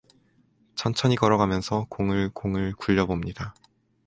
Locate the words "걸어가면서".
1.15-1.85